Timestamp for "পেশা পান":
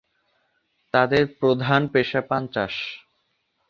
1.93-2.43